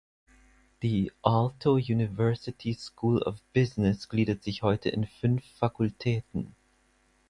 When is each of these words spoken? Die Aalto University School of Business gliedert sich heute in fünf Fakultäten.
Die 0.81 1.11
Aalto 1.21 1.75
University 1.75 2.73
School 2.73 3.19
of 3.21 3.39
Business 3.53 4.09
gliedert 4.09 4.41
sich 4.41 4.63
heute 4.63 4.89
in 4.89 5.05
fünf 5.05 5.43
Fakultäten. 5.59 6.55